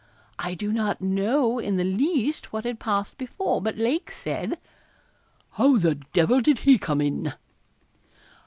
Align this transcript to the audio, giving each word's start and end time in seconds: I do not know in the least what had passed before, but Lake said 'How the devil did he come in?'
I 0.39 0.55
do 0.55 0.71
not 0.73 0.99
know 1.01 1.59
in 1.59 1.77
the 1.77 1.83
least 1.83 2.51
what 2.51 2.63
had 2.63 2.79
passed 2.79 3.19
before, 3.19 3.61
but 3.61 3.77
Lake 3.77 4.09
said 4.09 4.57
'How 5.51 5.77
the 5.77 5.93
devil 6.11 6.39
did 6.41 6.57
he 6.57 6.79
come 6.79 7.01
in?' 7.01 7.35